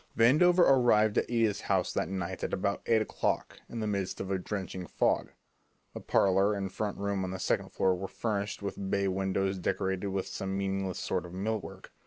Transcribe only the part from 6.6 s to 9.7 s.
front room on the second floor were furnished with bay windows